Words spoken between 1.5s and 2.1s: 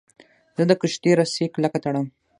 کلکه تړم.